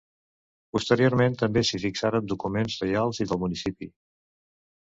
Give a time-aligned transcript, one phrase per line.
[0.77, 3.93] Posteriorment també s'hi fixaren documents reials i del municipi.